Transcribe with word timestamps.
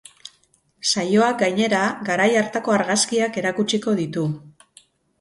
Saioak 0.91 1.37
gainera, 1.43 1.83
garai 2.09 2.27
hartako 2.41 2.77
argazkiak 2.79 3.41
erakutsiko 3.45 3.99
ditu. 4.05 4.29